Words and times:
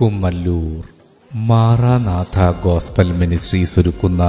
Kummallur. 0.00 0.84
Maranatha 1.34 2.62
gospel 2.62 3.12
ministries 3.12 3.80
ഒരുക്കുന്ന 3.80 4.22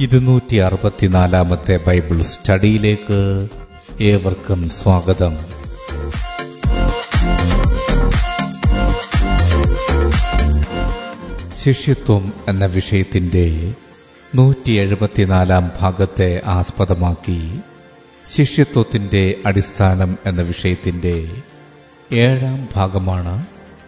ഇരുന്നൂറ്റി 0.00 0.56
അറുപത്തിനാലാമത്തെ 0.56 1.80
Bible 1.86 2.22
സ്റ്റഡിയിലേക്ക് 2.22 3.48
ഏവർക്കും 4.00 4.70
സ്വാഗതം. 4.70 5.34
ശിഷ്യത്വം 11.64 12.32
എന്ന 12.48 12.66
വിഷയത്തിന്റെ 12.66 13.74
നൂറ്റി 14.34 14.72
എഴുപത്തിനാലാം 14.72 15.70
ഭാഗത്തെ 15.80 16.42
ആസ്പദമാക്കി 16.46 17.60
ശിഷ്യത്വത്തിന്റെ 18.26 19.34
അടിസ്ഥാനം 19.46 20.18
എന്ന 20.26 20.42
വിഷയത്തിന്റെ 20.42 21.42
ഏഴാം 22.12 22.68
ഭാഗമാണ് 22.76 23.53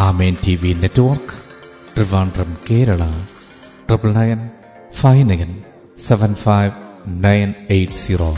Amen 0.00 0.36
T 0.46 0.56
V 0.56 0.72
network 0.72 1.32
Trivandrum 1.94 2.56
Kerala. 2.70 3.00
Triple 3.86 4.12
nine 4.12 4.50
five 4.90 5.30
nine 5.30 5.64
seven 5.98 6.34
five 6.34 6.72
nine 7.24 7.54
eight 7.70 7.92
zero. 7.92 8.34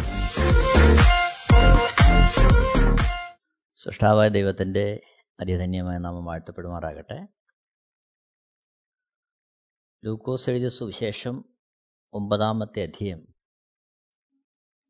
സൃഷ്ടാവായ 3.77 4.29
ദൈവത്തിന്റെ 4.29 5.01
അതിധന്യമായ 5.41 5.99
നാമം 5.99 6.25
വാഴ്ത്തപ്പെടുമാറാകട്ടെ. 6.25 7.27
ലൂക്കോസ് 10.05 10.51
എഴുതിയ 10.51 10.69
സുവിശേഷം 10.69 11.45
ഒമ്പതാമത്തെ 12.13 12.83
അധ്യയം 12.83 13.29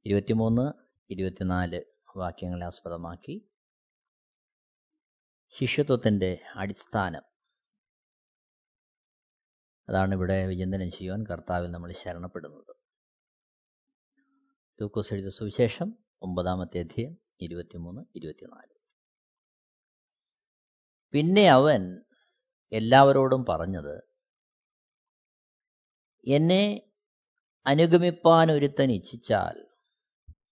ഇരുപത്തിമൂന്ന് 0.07 0.73
ഇരുപത്തിനാല് 1.11 1.81
വാക്യങ്ങളെ 2.17 2.67
ആസ്പദമാക്കി 2.67 3.50
ശിഷ്യത്വത്തിന്റെ 5.51 6.39
അടിസ്ഥാനം. 6.55 7.23
അതാണ് 9.89 10.15
ഇവിടെ 10.15 10.47
വിചിന്തനം 10.47 10.91
ചെയ്യുവാൻ 10.91 11.25
കർത്താവിൽ 11.27 11.71
നമ്മൾ 11.71 11.93
ശരണപ്പെടുന്നത്. 11.93 12.77
ലൂക്കോസ് 14.81 15.15
എഴുതിയ 15.15 15.31
സുവിശേഷം 15.31 15.99
ഒമ്പതാമത്തെ 16.23 16.79
അധ്യയം 16.79 17.17
ഇരുപത്തിമൂന്ന് 17.41 18.03
ഇരുപത്തിനാല്. 18.17 18.81
പിന്നെ 21.13 21.51
അവൻ 21.51 22.05
എല്ലാവരോടും 22.73 23.45
പറഞ്ഞത് 23.49 24.03
എന്നെ 26.27 26.93
അനുഗമിപ്പാൻ 27.67 28.53
ഒരുത്തൻ 28.53 28.93
ഇച്ഛിച്ചാൽ 28.93 29.67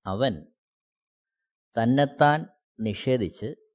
അവൻ 0.06 0.46
തന്നെത്താൻ 1.82 2.46
നിഷേധിച്ച് 2.80 3.67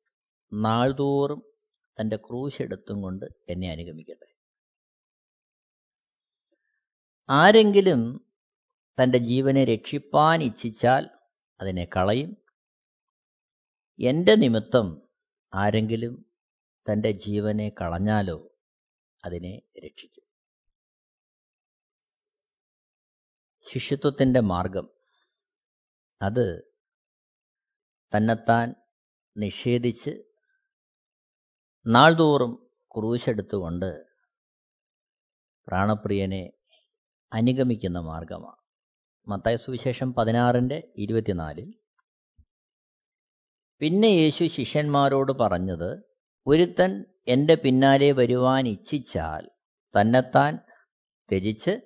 നാൾതോറും 0.53 1.53
തന്റെ 2.01 2.15
ക്രൂശ് 2.15 2.61
എടുത്തും 2.61 3.01
കൊണ്ട് 3.01 3.25
എന്നെ 3.49 3.71
അനുഗമിക്കട്ടെ. 3.71 4.35
ആരെങ്കിലും 7.29 8.31
തന്റെ 9.03 9.17
ജീവനെ 9.17 9.66
രക്ഷിപ്പാൻ 9.66 10.44
ഇച്ഛിച്ചാൽ 10.44 11.09
അതിനെ 11.61 11.85
കളയും. 11.85 12.38
എന്റെ 14.00 14.35
നിമിത്തം 14.35 15.09
ആരെങ്കിലും 15.53 16.31
തന്റെ 16.91 17.11
ജീവനെ 17.11 17.69
കളഞ്ഞാലോ 17.69 18.55
അതിനെ 19.25 19.61
രക്ഷിക്കും. 19.85 20.23
ശിഷ്യത്വത്തിന്റെ 23.73 24.39
മാർഗം. 24.39 24.89
അത് 26.22 26.73
തന്നെത്താൻ 28.17 28.75
നിഷേധിച്ച് 29.38 30.32
നാൾതോറും 31.85 32.51
ക്രൂശെടുത്തുകൊണ്ട് 32.95 34.03
പ്രാണപ്രിയനെ 35.67 36.53
അനുഗമിക്കുന്ന 37.33 37.99
മാർഗമാണ്. 37.99 38.61
മത്തായ 39.27 39.55
സുവിശേഷം 39.55 40.13
പതിനാറിന്റെ 40.13 40.93
ഇരുപത്തിനാലിൽ. 40.97 41.67
പിന്നെ 43.81 44.07
യേശു 44.07 44.43
ശിഷ്യന്മാരോട് 44.43 45.31
പറഞ്ഞത് 45.31 45.89
ഒരുത്തൻ 46.47 47.05
എന്റെ 47.27 47.55
പിന്നാലെ 47.55 48.11
വരുവാൻ 48.11 48.67
ഇച്ഛിച്ചാൽ 48.67 49.49
തന്നെത്താൻ 49.97 50.59
ത്യജിച്ച് 51.29 51.81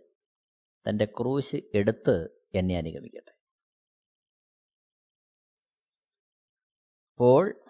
തന്റെ 0.90 1.06
ക്രൂശ് 1.06 1.56
എടുത്ത് 1.74 2.16
എന്നെ 2.56 2.78
അനുഗമിക്കട്ടെ. 2.78 3.34
അപ്പോൾ 7.12 7.67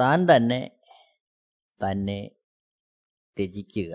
താൻ 0.00 0.26
തന്നെ 0.36 0.80
തന്നെ 1.80 2.30
ത്യജിക്കുക. 3.38 3.92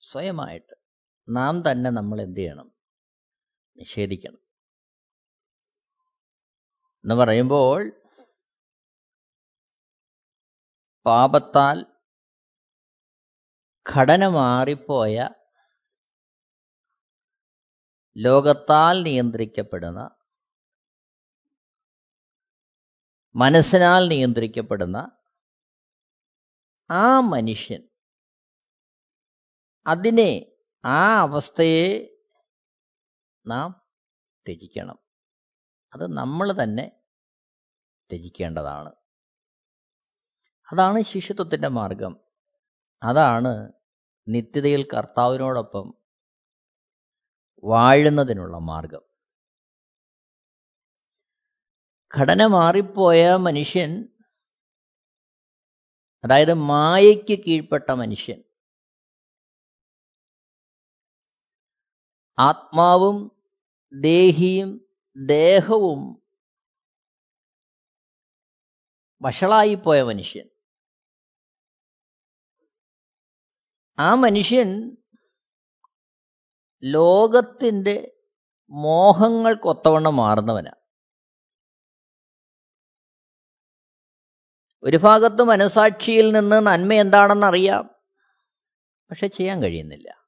സ്വയമായിട്ട് 0.00 0.74
നാം 1.28 1.62
തന്നെ 1.70 1.90
നമ്മൾ 1.90 2.20
എന്ത് 2.20 2.40
ചെയ്യണം? 2.40 2.72
നിഷേധിക്കണം. 3.76 4.38
എന്ന് 7.04 7.14
പറയുമ്പോൾ 7.14 7.92
പാപത്താൽ 11.06 11.86
ഘടന 13.96 14.26
മാറിപ്പോയ 14.26 15.28
ലോകത്താൽ 18.16 19.02
നിയന്ത്രിക്കപ്പെടുന്ന 19.02 20.21
മനസ്സിനാൽ 23.34 24.08
നിയന്ത്രിക്കപ്പെടുന്ന 24.08 25.10
ആ 26.90 27.20
മനുഷ്യൻ 27.20 27.88
അതിനെ 29.86 30.52
ആ 30.84 31.20
അവസ്ഥയെ 31.20 32.08
നാം 33.46 33.88
ത്യജിക്കണം. 34.48 34.98
അത് 35.94 36.16
നമ്മൾ 36.16 36.52
തന്നെ 36.52 37.02
ത്യജിക്കേണ്ടതാണ്. 38.10 38.92
അതാണ് 40.72 41.02
ശിശുത്വത്തിന്റെ 41.02 41.68
മാർഗം. 41.68 42.20
അതാണ് 43.02 43.72
നിത്യതയിൽ 44.28 44.88
കർത്താവിനോടൊപ്പം 44.94 45.94
വാഴുന്നതിനുള്ള 47.64 48.58
മാർഗം. 48.58 49.11
ഘടന 52.12 52.46
മാറിപ്പോയ 52.46 53.36
മനുഷ്യൻ 53.36 53.90
അതായത് 56.24 56.54
മായയ്ക്ക് 56.70 57.38
കീഴ്പ്പെട്ട 57.46 57.90
മനുഷ്യൻ 57.92 58.40
ആത്മാവും 62.38 63.16
ദേഹിയും 63.92 64.70
ദേഹവും 65.16 66.02
വഷളായിപ്പോയ 69.20 70.02
മനുഷ്യൻ. 70.02 70.46
ആ 73.98 74.14
മനുഷ്യൻ 74.14 74.68
ലോകത്തിന്റെ 76.82 77.96
മോഹങ്ങൾക്കൊത്തവണ്ണം 78.72 80.16
മാറുന്നവനാണ് 80.16 80.81
ഒരു 84.84 84.96
ഭാഗത്ത് 84.96 85.42
മനസാക്ഷിയിൽ 85.42 86.32
നിന്ന് 86.32 86.66
നന്മ 86.66 86.92
എന്താണെന്ന് 86.92 87.46
അറിയാം 87.46 87.90
പക്ഷെ 89.10 89.26
ചെയ്യാൻ 89.26 89.62
കഴിയുന്നില്ല. 89.62 90.22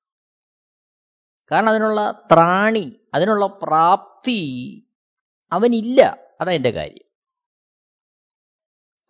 കാരണം 1.53 1.69
അതിനുള്ള 1.69 2.29
ത്രാണി 2.33 3.01
അതിനുള്ള 3.15 3.47
പ്രാപ്തി 3.47 4.41
അവനില്ല. 5.53 6.17
അതതിന്റെ 6.41 6.71
കാര്യം. 6.71 7.05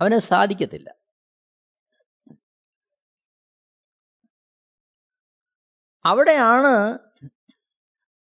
അവന് 0.01 0.19
സാധിക്കത്തില്ല. 0.19 0.95
അവിടെയാണ് 6.05 6.99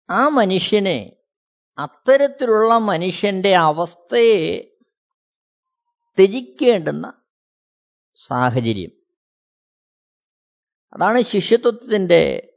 ആ 0.09 0.27
മനുഷ്യനെ 0.27 1.15
അത്തരത്തിലുള്ള 1.77 2.77
മനുഷ്യന്റെ 2.77 3.55
അവസ്ഥയെ 3.55 4.72
ത്യജിക്കേണ്ടുന്ന 6.17 7.23
സാഹചര്യം. 8.15 8.91
അതാണ് 10.93 11.21
ശിഷ്യത്വത്തിന്റെ 11.21 12.53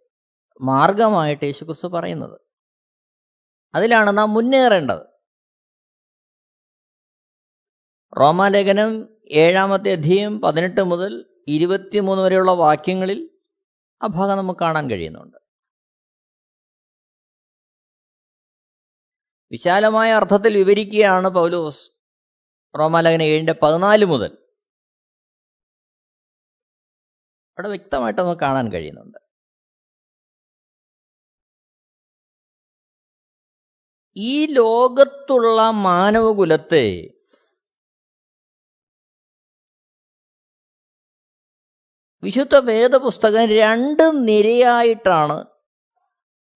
മാർഗമായിട്ട് 0.60 1.44
യേശുക്രിസ്തു 1.44 1.86
പറയുന്നത്. 1.86 2.40
അതിലാണ് 3.74 4.18
നാം 4.18 4.34
മുന്നേറേണ്ടത്. 4.34 5.02
റോമാലേഖനം 8.20 9.08
ഏഴാമത്തെ 9.30 9.92
അധ്യയം 9.92 10.40
പതിനെട്ട് 10.40 10.84
മുതൽ 10.84 11.42
ഇരുപത്തിമൂന്ന് 11.48 12.24
വരെയുള്ള 12.24 12.50
വാക്യങ്ങളിൽ 12.50 13.38
ആ 14.02 14.06
ഭാഗം 14.06 14.38
നമുക്ക് 14.38 14.60
കാണാൻ 14.60 14.90
കഴിയുന്നുണ്ട്. 14.90 15.36
വിശാലമായ 19.50 20.12
അർത്ഥത്തിൽ 20.12 20.56
വിവരിക്കുകയാണ് 20.56 21.28
പൗലോസ്. 21.28 21.95
റോമാലേഖന 22.76 23.22
ഏഴിന്റെ 23.22 23.54
പതിനാല് 23.62 24.04
മുതൽ. 24.04 24.38
അവിടെ 27.58 27.68
വ്യക്തമായിട്ട് 27.68 28.20
നമുക്ക് 28.20 28.40
കാണാൻ 28.40 28.72
കഴിയുന്നുണ്ട്. 28.72 29.18
ഈ 34.16 34.46
ലോകത്തുള്ള 34.46 35.70
മാനവകുലത്തെ 35.70 37.12
വിശുദ്ധ 42.22 42.56
വേദപുസ്തകം 42.56 43.46
രണ്ട് 43.46 44.28
നിരയായിട്ടാണ് 44.28 45.46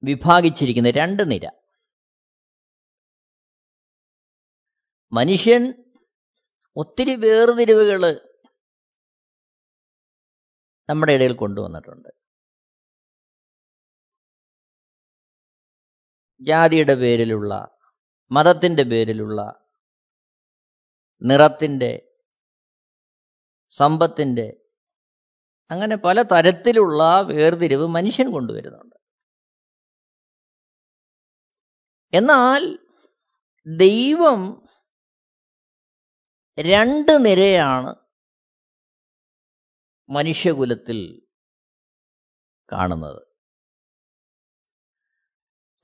വിഭാഗിച്ചിരിക്കുന്നത്. 0.03 0.95
രണ്ട് 0.95 1.31
നിര. 1.31 1.51
മനുഷ്യൻ 5.13 5.90
ഒത്തിരി 6.81 7.15
വേർതിരിവുകൾ 7.17 8.03
നമ്മുടെ 10.91 11.13
ഇടയിൽ 11.13 11.33
കൊണ്ടുവന്നിട്ടുണ്ട്. 11.33 12.09
ജാതിയുടെ 16.41 16.95
പേരിലുള്ള 16.95 17.53
മതത്തിന്റെ 18.33 18.83
പേരിലുള്ള 18.83 19.41
നിറത്തിന്റെ 21.23 21.91
സമ്പത്തിന്റെ 23.71 24.47
അങ്ങനെ 25.71 25.97
പല 25.97 26.23
തരത്തിലുള്ള 26.23 27.21
വേർതിരിവ് 27.21 27.87
മനുഷ്യൻ 27.89 28.33
കൊണ്ടുവരുന്നുണ്ട്. 28.33 28.97
എന്നാൽ 32.13 32.63
ദൈവം 33.67 34.41
രണ്ട് 36.59 37.25
നിരയാണ് 37.25 37.95
മനുഷ്യകുലത്തിൽ 40.11 41.27
കാണുന്നത്. 42.73 43.23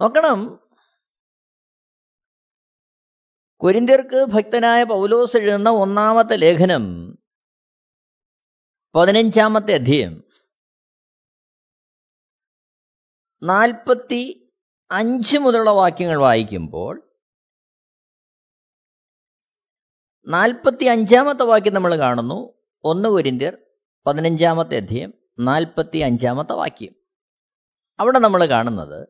നോക്കണം. 0.01 0.69
കൊരിന്ത്യർക്ക് 3.61 4.25
ഭക്തനായ 4.25 4.83
പൗലോസ് 4.85 5.37
എഴുതുന്ന 5.37 5.69
ഒന്നാമത്തെ 5.69 6.37
ലേഖനം 6.37 7.17
പതിനഞ്ചാമത്തെ 8.95 9.75
അധ്യയം 9.75 10.25
നാൽപ്പത്തി 13.43 14.53
അഞ്ച് 14.91 15.39
മുതലുള്ള 15.39 15.71
വാക്യങ്ങൾ 15.71 16.17
വായിക്കുമ്പോൾ 16.17 17.06
നാൽപ്പത്തി 20.27 20.85
അഞ്ചാമത്തെ 20.85 21.43
വാക്യം 21.43 21.75
നമ്മൾ 21.75 21.99
കാണുന്നു. 21.99 22.53
ഒന്ന് 22.85 23.09
കൊരിന്ത്യർ 23.09 23.57
പതിനഞ്ചാമത്തെ 24.07 24.77
അധ്യയം 24.77 25.15
നാൽപ്പത്തി 25.39 25.99
അഞ്ചാമത്തെ 25.99 26.53
വാക്യം. 26.53 26.95
അവിടെ 28.01 28.19
നമ്മൾ 28.19 28.47
കാണുന്നത് 28.47 29.09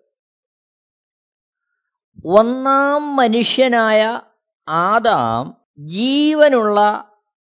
ഒന്നാം 2.24 3.16
മനുഷ്യനായ 3.16 4.20
ആദാം 4.68 5.56
ജീവനുള്ള 5.78 7.10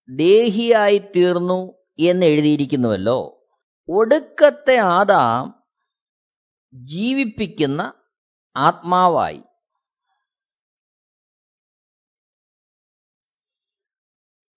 ദേഹിയായി 0.08 0.98
തീർന്നു 1.16 1.72
എന്ന് 1.98 2.26
എഴുതിയിരിക്കുന്നുവല്ലോ. 2.26 3.48
ഒടുക്കത്തെ 3.88 4.76
ആദാം 4.76 5.62
ജീവിപ്പിക്കുന്ന 6.74 7.92
ആത്മാവായി. 8.56 9.42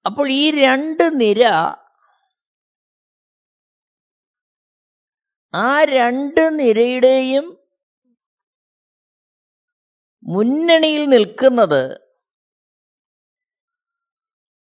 അപ്പോൾ 0.05 0.27
ഈ 0.31 0.51
രണ്ട് 0.51 1.03
നിര 1.19 1.43
ആ 5.53 5.83
രണ്ട് 5.83 6.59
നിരയുടെയും 6.59 7.45
മുന്നണിയിൽ 10.23 11.05
നിൽക്കുന്നത് 11.05 12.01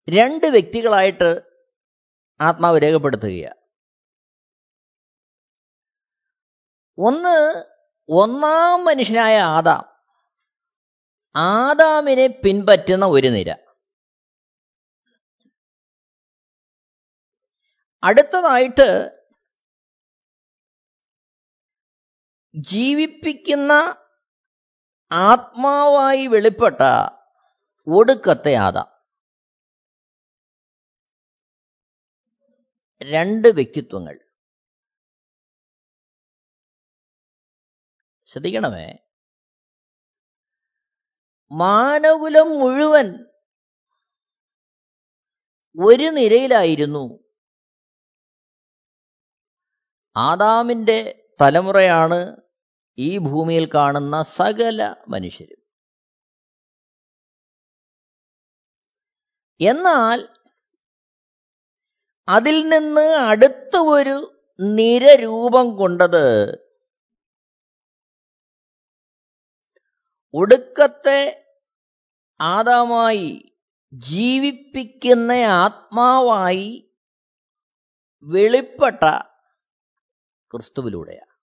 രണ്ട് 0.09 0.47
വ്യക്തികളായിട്ട് 0.47 1.29
ആത്മാവ് 2.41 2.81
രേഖപ്പെടുത്തുകയാണ് 2.81 3.59
ഒന്ന് 6.97 7.37
ഒന്നാം 8.09 8.85
മനുഷ്യനായ 8.85 9.37
ആദാം. 9.37 9.83
ആദാമിനെ 11.35 12.27
പിൻപറ്റുന്ന 12.27 13.05
ഒരു 13.05 13.27
നിര. 13.27 13.68
അടുത്തതായിട്ട് 18.03 19.19
ജീവിപ്പിക്കുന്ന 22.55 23.71
ആത്മാവായി 25.11 26.27
വെളിപ്പെട്ട 26.27 26.81
ഒടുക്കത്തെ 27.87 28.55
ആദാം. 28.55 28.89
രണ്ട് 33.01 33.47
വ്യക്തിത്വങ്ങൾ. 33.47 34.19
ശ്രദ്ധിക്കണമേ. 38.25 38.97
മാനകുലം 41.51 42.49
മുഴുവൻ 42.49 43.25
ഒരു 45.85 46.03
നിരയിലായിരുന്നു 46.03 47.28
ആദാമിന്റെ 50.19 50.99
തലമുറയാണ് 51.41 52.41
ഈ 52.97 53.17
ഭൂമിയിൽ 53.17 53.65
കാണുന്ന 53.75 54.23
സകല 54.23 54.95
മനുഷ്യരും. 55.07 55.59
എന്നാൽ 59.61 60.19
അതിൽ 62.27 62.69
നിന്ന് 62.69 63.07
അടുത്ത 63.15 63.77
ഒരു 63.77 64.17
നിര 64.59 65.15
രൂപം 65.21 65.77
കൊണ്ടത് 65.77 66.25
ഒടുക്കത്തെ 70.33 71.21
ആദാമായി 72.41 73.53
ജീവിപ്പിക്കുന്ന 73.93 75.31
ആത്മാവായി 75.31 76.69
വെളിപ്പെട്ട 78.23 79.28
ക്രിസ്തുവിലൂടെയാണ്. 80.53 81.39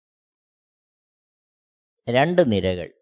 രണ്ട് 2.08 2.52
നിരകൾ. 2.52 2.92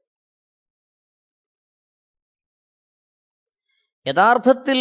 യഥാർത്ഥത്തിൽ 4.06 4.78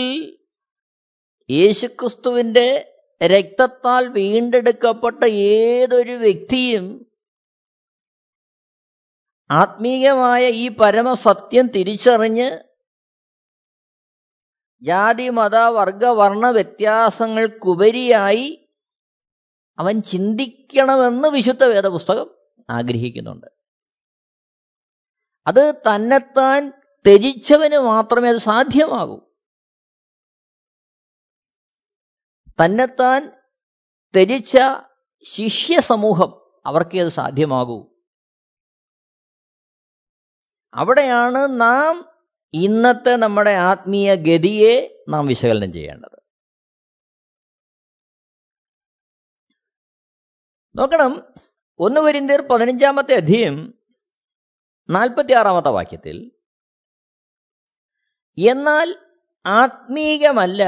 യേശുക്രിസ്തുവിന്റെ 1.51 2.99
രക്തത്താൽ 3.25 4.07
വീണ്ടെടുക്കപ്പെട്ട 4.07 5.25
ഏതൊരു 5.25 6.11
വ്യക്തിയും 6.11 7.13
ആത്മീയമായ 9.51 10.49
ഈ 10.49 10.67
പരമസത്യം 10.67 11.67
തിരിച്ചറിഞ്ഞ് 11.67 12.59
ജാതി 14.81 15.29
മത 15.29 15.55
വർഗ 15.55 16.05
വർണ 16.05 16.49
വ്യത്യാസങ്ങൾക്കുപരിയായി 16.49 18.62
അവൻ 19.77 20.01
ചിന്തിക്കണമെന്ന് 20.01 21.27
വിശുദ്ധ 21.27 21.63
വേദപുസ്തകം 21.63 22.29
ആഗ്രഹിക്കുന്നുണ്ട്. 22.69 23.47
അത് 25.47 25.73
തന്നെത്താൻ 25.73 26.69
ത്യജിച്ചവന് 27.05 27.77
മാത്രമേ 27.77 28.29
അത് 28.29 28.37
സാധ്യമാകൂ. 28.37 29.21
തന്നെത്താൻ 32.65 33.31
ത്യജിച്ച 34.15 34.57
ശിഷ്യ 35.23 35.79
സമൂഹം 35.79 36.61
അവർക്കേ 36.65 37.01
അത് 37.01 37.09
സാധ്യമാകൂ. 37.09 37.93
അവിടെയാണ് 40.73 41.61
നാം 41.61 42.05
ഇന്നത്തെ 42.53 43.15
നമ്മുടെ 43.15 43.49
ആത്മീയ 43.49 44.15
ഗതിയെ 44.15 45.03
നാം 45.09 45.27
വിശകലനം 45.27 45.73
ചെയ്യേണ്ടത്. 45.73 46.22
നോക്കണം. 50.75 51.33
ഒന്ന് 51.79 52.01
കുരിന്തിയർ 52.01 52.41
പതിനഞ്ചാമത്തെ 52.41 53.13
അധ്യയം 53.15 53.73
നാൽപ്പത്തിയാറാമത്തെ 54.89 55.69
വാക്യത്തിൽ 55.69 56.31
എന്നാൽ 58.37 58.95
ആത്മീകമല്ല 59.45 60.63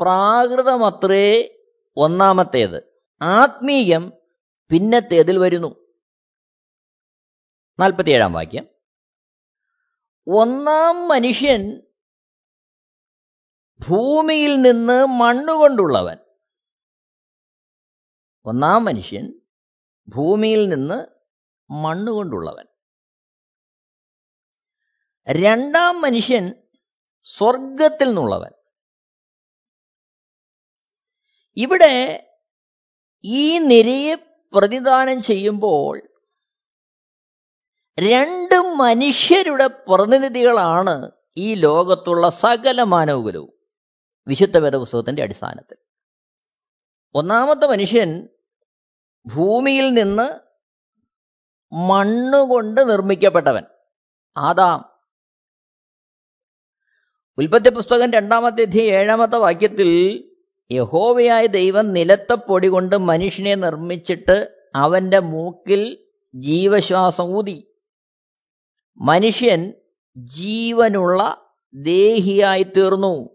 പ്രാകൃതമത്രേ 0.00 1.58
ഒന്നാമത്തേത്. 1.96 3.02
ആത്മീയം 3.22 4.12
പിന്നത്തേതിൽ 4.70 5.38
വരുന്നു. 5.38 5.88
നാൽപ്പത്തിയേഴാം 7.80 8.32
വാക്യം 8.32 8.66
ഒന്നാം 10.26 11.08
മനുഷ്യൻ 11.08 11.82
ഭൂമിയിൽ 13.88 14.56
നിന്ന് 14.56 15.06
മണ്ണുകൊണ്ടുള്ളവൻ 15.06 16.16
ഒന്നാം 18.48 18.84
മനുഷ്യൻ 18.84 19.40
ഭൂമിയിൽ 20.08 20.68
നിന്ന് 20.68 21.06
മണ്ണുകൊണ്ടുള്ളവൻ 21.70 22.66
രണ്ടാം 25.28 26.00
മനുഷ്യൻ 26.00 26.52
സ്വർഗത്തിൽ 27.22 28.06
നിന്നുള്ളവൻ. 28.06 28.50
ഇവിടെ 31.56 32.24
ഈ 33.24 33.58
നിരയെ 33.58 34.14
പ്രതിദാനം 34.52 35.22
ചെയ്യുമ്പോൾ 35.22 36.08
രണ്ട് 37.98 38.54
മനുഷ്യരുടെ 38.54 39.66
പ്രതിനിധികളാണ് 39.66 41.10
ഈ 41.36 41.54
ലോകത്തുള്ള 41.54 42.28
സകല 42.28 42.82
മാനവകുലവും. 42.82 43.52
വിശുദ്ധ 44.28 44.58
വേദപുസ്തകത്തിന്റെ 44.58 45.22
അടിസ്ഥാനത്തിൽ. 45.22 45.76
ഒന്നാമത്തെ 47.14 47.66
മനുഷ്യൻ 47.66 48.28
ഭൂമിയിൽ 49.26 49.94
നിന്ന് 49.94 50.40
മണ്ണുകൊണ്ട് 51.74 52.90
നിർമ്മിക്കപ്പെട്ടവൻ. 52.90 53.62
ആദാം. 54.36 54.84
ഉൽപ്പത്തി 57.38 57.68
പുസ്തകം 57.68 58.12
രണ്ടാമത്തെ 58.12 58.62
അധ്യയം 58.62 58.94
ഏഴാമത്തെ 58.94 59.36
വാക്യത്തിൽ 59.36 60.24
യഹോവയായ 60.70 61.46
ദൈവം 61.46 61.92
നിലത്തെ 61.92 62.34
പൊടി 62.34 62.68
കൊണ്ട് 62.68 62.96
മനുഷ്യനെ 62.96 63.54
നിർമ്മിച്ചിട്ട് 63.54 64.66
അവന്റെ 64.74 65.18
മൂക്കിൽ 65.18 65.98
ജീവശ്വാസം 66.34 67.24
ഊതി. 67.24 67.74
മനുഷ്യൻ 68.98 69.72
ജീവനുള്ള 70.16 71.50
ദേഹിയായി 71.74 72.62
തീർന്നു. 72.62 73.28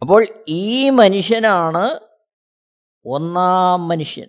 അപ്പോൾ 0.00 0.26
ഈ 0.48 0.90
മനുഷ്യനാണ് 0.90 2.09
ഒന്നാം 3.04 3.88
മനുഷ്യൻ. 3.88 4.28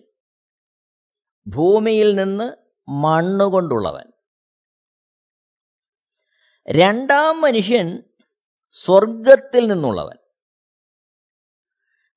ഭൂമിയിൽ 1.48 2.16
നിന്ന് 2.16 2.54
മണ്ണുകൊണ്ടുള്ളവൻ 2.90 4.12
രണ്ടാം 6.70 7.42
മനുഷ്യൻ 7.42 8.04
സ്വർഗത്തിൽ 8.72 9.68
നിന്നുള്ളവൻ. 9.68 10.18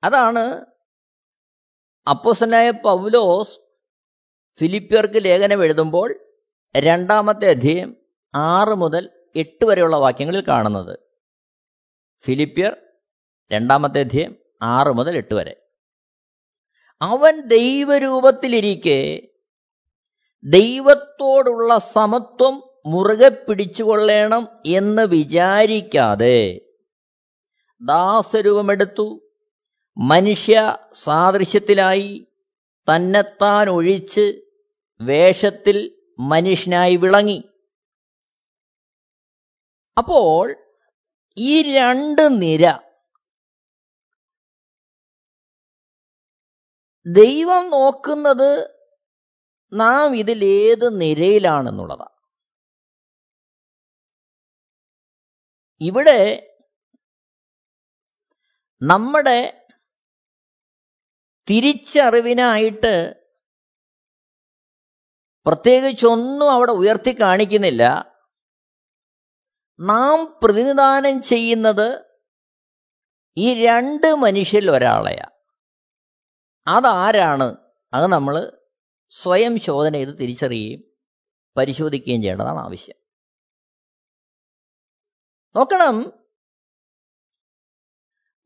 അതാണ് 0.04 0.66
അപ്പോസനായ 2.10 2.70
പൗലോസ് 2.70 3.58
ഫിലിപ്പിയർക്ക് 4.58 5.24
ലേഖനം 5.24 5.62
എഴുതുമ്പോൾ 5.64 6.14
രണ്ടാമത്തെ 6.76 7.50
അധ്യയം 7.50 7.96
ആറ് 8.34 8.74
മുതൽ 8.74 9.10
എട്ട് 9.36 9.64
വരെയുള്ള 9.64 9.96
വാക്യങ്ങളിൽ 9.96 10.44
കാണുന്നത്. 10.48 10.98
ഫിലിപ്പിയർ 12.24 12.76
രണ്ടാമത്തെ 13.52 14.00
അധ്യയം 14.00 14.36
ആറ് 14.62 14.88
മുതൽ 14.88 15.16
എട്ട് 15.16 15.34
വരെ. 15.34 15.63
അവൻ 17.02 17.40
ദൈവരൂപത്തിലിരിക്കെ 17.40 19.28
ദൈവത്തോടുള്ള 20.44 21.78
സമത്വം 21.78 22.62
മുറുകെ 22.86 23.28
പിടിച്ചുകൊള്ളണം 23.28 24.48
എന്ന് 24.66 25.02
വിചാരിക്കാതെ 25.02 26.60
ദാസരൂപമെടുത്തു. 27.82 29.20
മനുഷ്യ 29.98 30.76
സാദൃശ്യത്തിലായി 30.94 32.26
തന്നെത്താൻ 32.88 33.68
ഒഴിച്ച് 33.68 34.40
വേഷത്തിൽ 35.00 35.98
മനുഷ്യനായി 36.18 36.96
വിളങ്ങി. 36.96 37.44
അപ്പോൾ 39.98 40.56
ഈ 41.36 41.74
രണ്ട് 41.74 42.42
നിര 42.42 42.64
ദൈവം 47.06 47.70
നോക്കുന്നത് 47.70 48.80
നാം 49.72 50.16
ഇതിലേത് 50.16 51.00
നിരയിലാണെന്നുള്ളതാണ് 51.00 52.14
ഇവിടെ 55.80 56.50
നമ്മുടെ 58.82 59.68
തിരിച്ചറിവിനായിട്ട് 61.50 63.24
പ്രത്യേകിച്ചൊന്നും 65.46 66.52
അവിടെ 66.52 66.72
ഉയർത്തി 66.72 67.16
കാണിക്കുന്നില്ല. 67.20 68.14
നാം 69.80 70.40
പ്രതിനിധാനം 70.44 71.22
ചെയ്യുന്നത് 71.22 72.04
ഈ 73.36 73.66
രണ്ട് 73.66 74.14
മനുഷ്യരിൽ 74.14 74.70
ഒരാളെയാ. 74.70 75.33
അതാരാണ്? 76.66 77.56
അത് 77.94 78.06
നമ്മൾ 78.06 78.58
സ്വയം 79.10 79.60
ശോധന 79.60 79.92
ചെയ്ത് 79.92 80.10
തിരിച്ചറിയുകയും 80.10 80.84
പരിശോധിക്കുകയും 81.56 82.22
ചെയ്യേണ്ടതാണ് 82.22 82.58
ആവശ്യം. 82.58 82.96
നോക്കണം. 85.56 86.12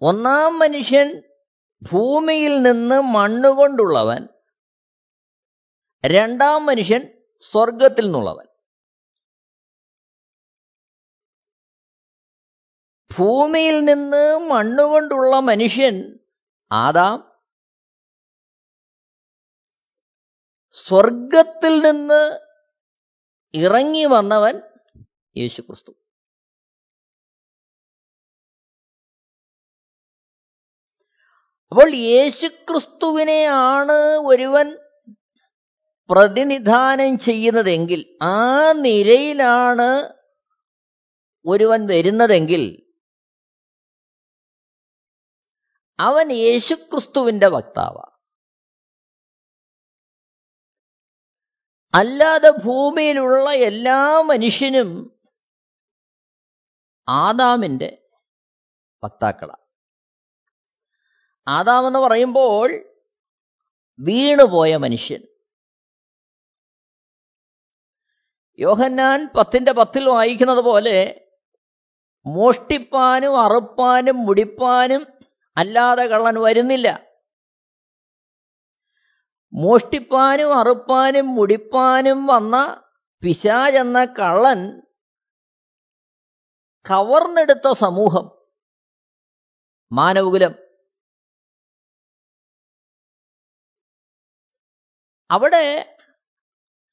ഒന്നാം 0.01 0.59
മനുഷ്യൻ 0.59 1.23
ഭൂമിയിൽ 1.83 2.63
നിന്ന് 2.63 3.01
മണ്ണുകൊണ്ടുള്ളവൻ 3.01 4.29
രണ്ടാം 6.07 6.67
മനുഷ്യൻ 6.67 7.23
സ്വർഗത്തിൽ 7.41 8.05
നിന്നുള്ളവൻ. 8.05 8.47
ഭൂമിയിൽ 13.19 13.85
നിന്ന് 13.85 14.39
മണ്ണുകൊണ്ടുള്ള 14.39 15.37
മനുഷ്യൻ 15.37 16.19
ആദാം 16.73 17.28
സ്വർഗത്തിൽ 20.87 21.81
നിന്ന് 21.81 22.39
ഇറങ്ങി 23.55 24.07
വന്നവൻ 24.07 24.63
യേശു 25.37 25.61
ക്രിസ്തു 25.61 25.93
അപ്പോൾ 31.73 31.95
യേശുക്രിസ്തുവിനെയാണ് 31.95 34.25
ഒരുവൻ 34.25 34.79
പ്രതിനിധാനം 36.11 37.19
ചെയ്യുന്നതെങ്കിൽ 37.19 38.19
ആ 38.23 38.73
നിരയിലാണ് 38.79 40.15
ഒരുവൻ 41.45 41.87
വരുന്നതെങ്കിൽ 41.87 42.83
അവൻ 45.99 46.33
യേശുക്രിസ്തുവിന്റെ 46.33 47.49
വക്താവ 47.49 48.18
അല്ലാതെ 51.95 52.51
ഭൂമിയിലുള്ള 52.65 53.51
എല്ലാ 53.53 54.23
മനുഷ്യനും 54.23 55.21
ആദാമിന്റെ 57.09 58.11
വക്താക്കളാണ് 59.05 59.65
ആദാമെന്ന് 61.49 61.99
പറയുമ്പോൾ 61.99 62.85
വീണുപോയ 63.99 64.77
മനുഷ്യൻ. 64.77 65.23
യോഹന്നാൻ 68.59 69.29
പത്തിന്റെ 69.39 69.73
പത്തിൽ 69.73 70.09
വായിക്കുന്നത് 70.09 70.59
പോലെ 70.59 71.29
മോഷ്ടിപ്പാനും 72.27 73.41
അറുപ്പാനും 73.41 74.27
മുടിപ്പാനും 74.27 75.07
അല്ലാതെ 75.57 76.03
കള്ളൻ 76.03 76.41
വരുന്നില്ല. 76.41 77.08
മോഷ്ടിപ്പാനും 79.53 80.59
അറുപ്പാനും 80.59 81.35
മുടിപ്പാനും 81.35 82.27
വന്ന 82.27 82.85
പിശാചെന്ന 83.23 84.05
കള്ളൻ 84.05 84.83
കവർന്നെടുത്ത 86.91 87.73
സമൂഹം. 87.73 88.39
മാനവകുലം. 89.93 90.55
അവിടെ 95.31 95.97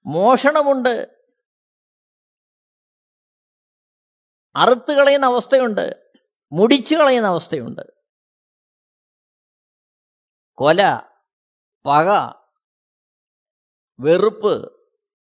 മോഷണമുണ്ട്. 0.06 1.24
അറുത്ത് 4.56 4.92
കളയുന്ന 4.92 5.26
അവസ്ഥയുണ്ട്. 5.26 6.14
മുടിച്ചു 6.52 6.96
കളയുന്ന 6.96 7.28
അവസ്ഥയുണ്ട്. 7.28 7.82
കൊല 10.58 10.82
പക 11.86 12.45
വെറുപ്പ് 14.00 14.74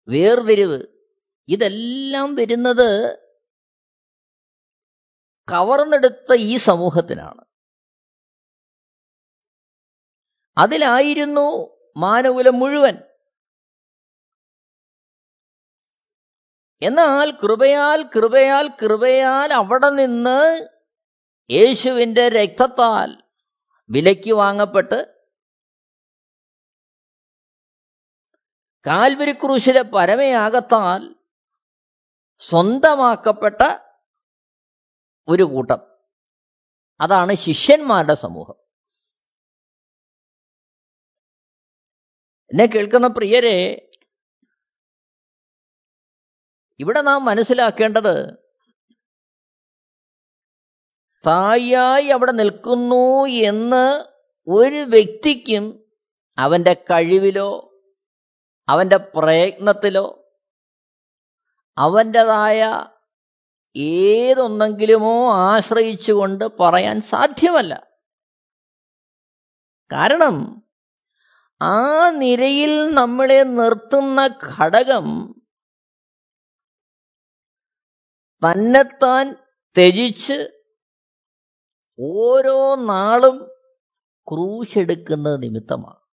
വേർതിരിവ് 0.08 0.86
ഇതെല്ലാം 1.48 2.34
വരുന്നത് 2.34 3.18
കവർന്നെടുത്ത 5.52 6.34
ഈ 6.34 6.56
സമൂഹത്തിനാണ്. 6.56 7.44
അതിലായിരുന്നു 10.58 11.78
മാനകുലം 11.96 12.58
മുഴുവൻ. 12.58 12.96
എന്നാൽ 16.82 17.30
കൃപയാൽ 17.30 18.02
കൃപയാൽ 18.02 18.68
കൃപയാൽ 18.68 19.52
അവിടെ 19.52 19.90
നിന്ന് 19.90 20.68
യേശുവിന്റെ 21.50 22.28
രക്തത്താൽ 22.28 23.22
വിലയ്ക്ക് 23.90 24.32
വാങ്ങപ്പെട്ട് 24.32 25.17
കാൽവരി 28.86 29.32
ക്രൂശിലെ 29.32 29.82
പരമയാകത്താൽ 29.82 31.14
സ്വന്തമാക്കപ്പെട്ട 32.38 33.62
ഒരു 35.28 35.42
കൂട്ടം. 35.42 35.80
അതാണ് 37.00 37.34
ശിഷ്യന്മാരുടെ 37.34 38.14
സമൂഹം. 38.14 38.54
എന്നെ 42.50 42.66
കേൾക്കുന്ന 42.66 43.06
പ്രിയരെ 43.06 43.84
ഇവിടെ 46.78 47.00
നാം 47.00 47.24
മനസ്സിലാക്കേണ്ടത് 47.24 48.38
തായായി 51.26 52.06
അവിടെ 52.06 52.32
നിൽക്കുന്നു 52.32 53.26
എന്ന് 53.26 54.04
ഒരു 54.50 54.76
വ്യക്തിക്കും 54.76 55.94
അവന്റെ 56.38 56.72
കഴിവിലോ 56.72 57.67
അവന്റെ 58.68 58.96
പ്രയത്നത്തിലോ 58.96 60.06
അവന്റെതായ 61.76 62.60
ഏതൊന്നെങ്കിലുമോ 63.76 65.32
ആശ്രയിച്ചുകൊണ്ട് 65.32 66.44
പറയാൻ 66.60 67.00
സാധ്യമല്ല. 67.00 67.74
കാരണം 69.92 70.64
ആ 71.62 72.10
നിരയിൽ 72.10 72.94
നമ്മളെ 72.94 73.42
നിർത്തുന്ന 73.42 74.28
ഘടകം 74.42 75.34
തന്നെത്താൻ 78.42 79.34
ത്യജിച്ച് 79.76 80.38
ഓരോ 82.00 82.74
നാളും 82.74 83.36
ക്രൂശെടുക്കുന്നത് 84.28 85.42
നിമിത്തമാണ്. 85.42 86.07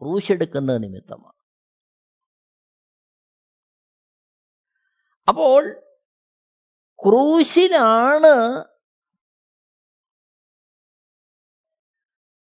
ക്രൂശെടുക്കുന്നത് 0.00 0.82
നിമിത്തമാണ്. 0.82 1.38
അപ്പോൾ 5.28 5.80
ക്രൂശിനാണ് 7.04 8.64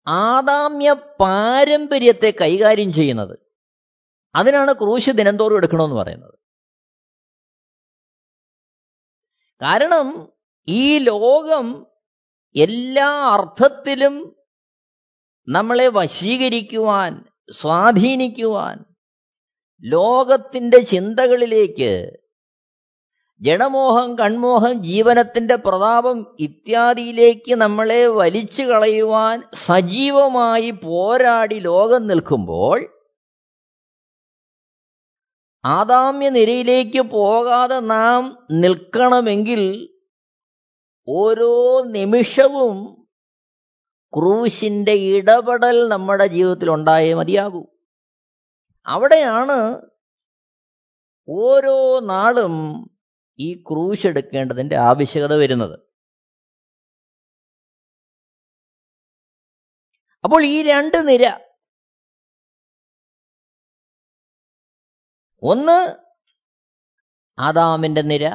ആദാമ്യ 0.08 0.94
പാരമ്പര്യത്തെ 0.94 2.34
കൈകാര്യം 2.42 2.94
ചെയ്യുന്നത്. 2.94 3.40
അതിനാണ് 4.36 4.74
ക്രൂശ് 4.74 5.10
ദിനംതോറും 5.10 5.56
എടുക്കണമെന്ന് 5.56 5.96
പറയുന്നത്. 5.96 6.40
കാരണം 9.62 10.34
ഈ 10.68 11.00
ലോകം 11.00 11.86
എല്ലാ 12.56 13.08
അർത്ഥത്തിലും 13.08 14.36
നമ്മളെ 15.48 15.88
വശീകരിക്കുവാൻ 15.88 17.35
സ്വാധീനിക്കുവാൻ 17.50 18.78
ലോകത്തിന്റെ 19.84 20.80
ചിന്തകളിലേക്ക് 20.80 21.94
ജഡമോഹം 23.42 24.16
കൺമോഹം 24.16 24.74
ജീവനത്തിന്റെ 24.84 25.56
പ്രതാപം 25.56 26.36
ഇത്യാദിയിലേക്ക് 26.40 27.56
നമ്മളെ 27.56 28.08
വലിച്ചു 28.08 28.64
കളയുവാൻ 28.64 29.42
സജീവമായി 29.56 30.72
പോരാടി 30.72 31.60
ലോകം 31.60 32.08
നിൽക്കുമ്പോൾ 32.08 32.80
ആദാമ്യ 35.64 36.30
നിരയിലേക്ക് 36.30 37.00
പോകാതെ 37.00 37.80
നാം 37.80 38.24
നിൽക്കണമെങ്കിൽ 38.52 39.64
ഓരോ 41.08 41.82
നിമിഷവും 41.90 43.05
ക്രൂശിന്റെ 44.16 44.92
ഇടപെടൽ 44.92 45.90
നമ്മുടെ 45.90 46.28
ജീവിതത്തിൽ 46.28 46.70
ഉണ്ടായേ 46.70 47.14
മതിയാകൂ. 47.14 47.66
അവിടെയാണ് 48.86 49.82
ഓരോ 51.30 52.00
നാളും 52.00 52.54
ഈ 53.40 53.64
ക്രൂശ് 53.64 54.08
എടുക്കേണ്ടതിന്റെ 54.08 54.76
ആവശ്യകത 54.76 55.34
വരുന്നത്. 55.36 55.80
അപ്പോൾ 60.24 60.46
ഈ 60.46 60.64
രണ്ട് 60.64 61.08
നിര 61.08 61.40
ഒന്ന് 65.42 65.96
ആദാമിന്റെ 67.40 68.02
നിര 68.02 68.26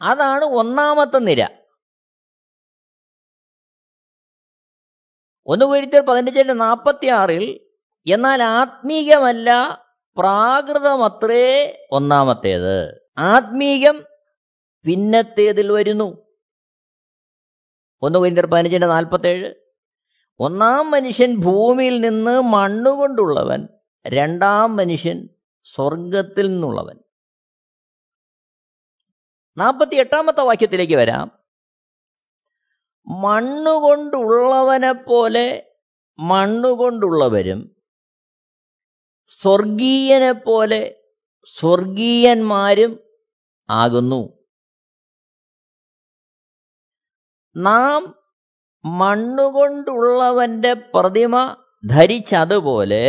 അതാണ് 0.00 0.44
ഒന്നാമത്തെ 0.44 1.18
നിര. 1.18 1.63
ഒന്ന് 5.46 5.64
കുരിത്തർ 5.64 6.00
പതിനഞ്ചിന്റെ 6.00 6.52
നാൽപ്പത്തി 6.52 7.06
ആറിൽ 7.06 7.60
എന്നാൽ 8.12 8.42
ആത്മീകമല്ല 8.42 9.80
പ്രാകൃതമത്രേ 10.16 11.78
ഒന്നാമത്തേത്. 11.90 13.10
ആത്മീകം 13.18 14.04
പിന്നത്തേതിൽ 14.84 15.72
വരുന്നു. 15.72 16.26
ഒന്ന് 18.02 18.18
പതിനഞ്ചിന്റെ 18.46 18.86
നാൽപ്പത്തേഴ് 18.86 19.54
ഒന്നാം 20.40 20.90
മനുഷ്യൻ 20.90 21.36
ഭൂമിയിൽ 21.36 22.00
നിന്ന് 22.00 22.40
മണ്ണുകൊണ്ടുള്ളവൻ 22.40 23.68
രണ്ടാം 24.06 24.76
മനുഷ്യൻ 24.76 25.28
സ്വർഗത്തിൽ 25.64 26.46
നിന്നുള്ളവൻ. 26.46 26.98
നാൽപ്പത്തി 29.56 29.94
എട്ടാമത്തെ 29.94 30.40
വാക്യത്തിലേക്ക് 30.40 30.94
വരാം. 30.94 31.43
മണ്ണുകൊണ്ടുള്ളവനെ 33.06 34.92
പോലെ 34.92 35.46
മണ്ണുകൊണ്ടുള്ളവരും 36.18 37.60
സ്വർഗീയനെപ്പോലെ 39.26 40.82
സ്വർഗീയന്മാരും 41.56 42.92
ആകുന്നു. 43.68 44.22
നാം 47.56 48.02
മണ്ണുകൊണ്ടുള്ളവന്റെ 48.84 50.72
പ്രതിമ 50.94 51.34
ധരിച്ചതുപോലെ 51.86 53.04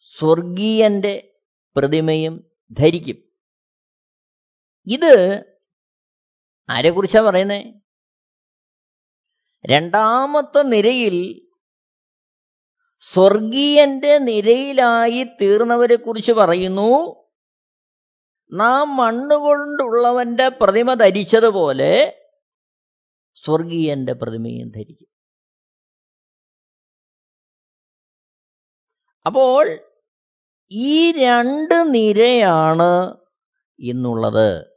സ്വർഗീയന്റെ 0.00 1.14
പ്രതിമയും 1.76 2.34
ധരിക്കും. 2.70 3.18
ഇത് 4.86 5.14
ആരെക്കുറിച്ചാ 6.68 7.20
പറയുന്നേ? 7.20 7.80
രണ്ടാമത്തെ 9.66 10.62
നിരയിൽ 10.62 11.44
സ്വർഗീയന്റെ 13.00 14.18
നിരയിലായി 14.18 15.24
തീർന്നവരെ 15.24 15.96
കുറിച്ച് 15.96 16.32
പറയുന്നു. 16.32 17.24
നാം 18.52 18.96
മണ്ണുകൊണ്ടുള്ളവന്റെ 18.96 20.48
പ്രതിമ 20.48 20.94
ധരിച്ചതുപോലെ 20.94 22.20
സ്വർഗീയന്റെ 23.34 24.12
പ്രതിമയും 24.12 24.70
ധരിക്കും. 24.70 25.08
അപ്പോൾ 29.26 29.78
ഈ 30.70 31.12
രണ്ട് 31.12 31.94
നിരയാണ് 31.94 33.16
ഇന്നുള്ളത്. 33.78 34.73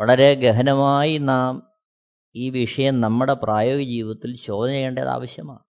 വളരെ 0.00 0.34
ഗഹനമായി 0.34 1.18
നാം 1.18 1.72
ഈ 2.34 2.50
വിഷയം 2.50 3.00
നമ്മുടെ 3.00 3.34
പ്രായോഗിക 3.34 3.88
ജീവിതത്തിൽ 3.88 4.36
ശോധന 4.36 4.70
ചെയ്യേണ്ടത് 4.70 5.08
ആവശ്യമാണ്. 5.08 5.64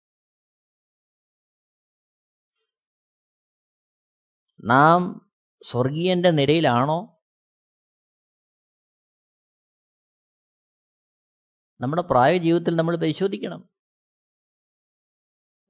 നാം 4.63 5.31
സ്വർഗീയന്റെ 5.63 6.31
നിരയിലാണോ? 6.31 7.21
നമ്മുടെ 11.81 12.01
പ്രായ 12.01 12.37
ജീവിതത്തിൽ 12.37 12.75
നമ്മൾ 12.75 12.95
പരിശോധിക്കണം. 12.95 13.69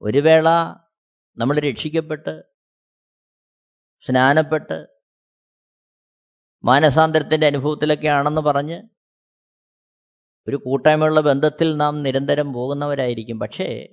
ഒരു 0.02 0.18
വേള 0.18 0.48
നമ്മൾ 1.36 1.60
രക്ഷിക്കപ്പെട്ട് 1.60 2.42
സ്നാനപ്പെട്ട് 4.00 4.91
മാനസാന്തരത്തിന്റെ 6.64 7.46
അനുഭവത്തിലൊക്കെ 7.46 8.08
ആണെന്ന് 8.08 8.40
പറഞ്ഞ് 8.40 8.82
ഒരു 10.48 10.56
കൂട്ടായ്മയുള്ള 10.56 11.20
ബന്ധത്തിൽ 11.20 11.76
നാം 11.76 12.02
നിരന്തരം 12.02 12.52
പോകുന്നവരായിരിക്കും. 12.52 13.38
പക്ഷേ 13.38 13.88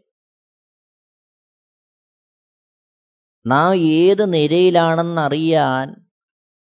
നാം 3.47 3.75
ഏത് 3.75 4.33
നിരയിലാണെന്നറിയാൻ 4.33 5.95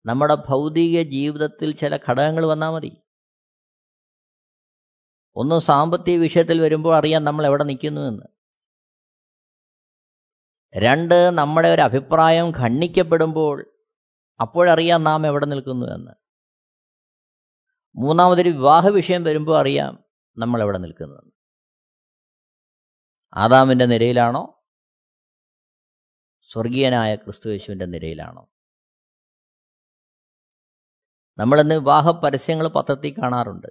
നമ്മുടെ 0.07 0.35
ഭൗതിക 0.35 1.03
ജീവിതത്തിൽ 1.03 1.75
ചില 1.75 1.99
ഘടകങ്ങൾ 2.11 2.45
വന്നാൽ 2.45 2.71
മതി. 2.71 2.97
ഒന്ന് 5.37 5.59
സാമ്പത്തിക 5.59 6.21
വിഷയത്തിൽ 6.21 6.61
വരുമ്പോൾ 6.61 6.97
അറിയാം 6.97 7.25
നമ്മൾ 7.25 7.47
എവിടെ 7.47 7.65
നിൽക്കുന്നു 7.65 8.01
എന്ന്. 8.01 8.23
രണ്ട് 10.77 11.31
നമ്മുടെ 11.31 11.69
ഒരു 11.69 11.83
അഭിപ്രായം 11.83 12.49
ഖണ്ഡിക്കപ്പെടുമ്പോൾ 12.49 13.74
അപ്പോഴറിയാം 14.41 15.05
നാം 15.05 15.27
എവിടെ 15.27 15.47
നിൽക്കുന്നു 15.47 15.87
എന്ന്. 15.87 16.11
മൂന്നാമതൊരു 17.97 18.49
വിവാഹ 18.49 18.89
വിഷയം 18.89 19.25
വരുമ്പോൾ 19.25 19.61
അറിയാം 19.61 20.05
നമ്മൾ 20.39 20.63
എവിടെ 20.63 20.79
നിൽക്കുന്നതെന്ന് 20.79 21.33
ആദാമിന്റെ 23.37 23.87
നിരയിലാണോ? 23.87 24.65
സ്വർഗീയനായ 26.41 27.15
ക്രിസ്തുയേശുവിന്റെ 27.15 27.85
നിരയിലാണോ? 27.85 28.51
നമ്മളിന്ന് 31.39 31.75
വിവാഹ 31.75 32.11
പരസ്യങ്ങൾ 32.11 32.69
പത്രത്തിൽ 32.69 33.15
കാണാറുണ്ട്. 33.19 33.67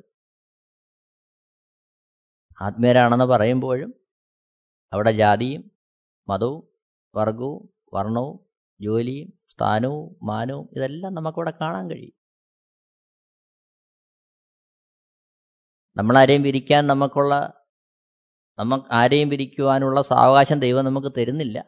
ആത്മീയരാണെന്ന് 2.61 3.25
പറയുമ്പോഴും 3.25 3.93
അവിടെ 4.93 5.11
ജാതിയും 5.11 5.71
മതവും 6.27 6.67
വർഗവും 7.15 7.69
വർണവും 7.93 8.52
ജോലിയും 8.81 9.33
സ്ഥാനവും 9.47 10.27
മാനവും 10.27 10.69
ഇതെല്ലാം 10.77 11.13
നമുക്കവിടെ 11.13 11.53
കാണാൻ 11.61 11.91
കഴിയും. 11.91 12.13
നമ്മളാരെയും 15.97 16.41
വിരിക്കാൻ 16.41 16.87
നമുക്കുള്ള 16.87 17.53
നമുക്ക് 18.59 18.85
ആരെയും 18.91 19.29
വിരിക്കുവാനുള്ള 19.29 20.01
സാവകാശം 20.01 20.59
ദൈവം 20.59 20.85
നമുക്ക് 20.85 21.13
തരുന്നില്ല. 21.17 21.63